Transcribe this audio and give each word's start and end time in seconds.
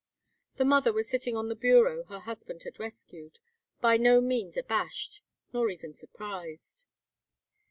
The 0.55 0.65
mother 0.65 0.91
was 0.91 1.07
sitting 1.07 1.37
on 1.37 1.47
the 1.47 1.55
bureau 1.55 2.05
her 2.05 2.21
husband 2.21 2.63
had 2.63 2.79
rescued, 2.79 3.37
by 3.81 3.97
no 3.97 4.19
means 4.19 4.57
abashed, 4.57 5.21
nor 5.53 5.69
even 5.69 5.93
surprised. 5.93 6.87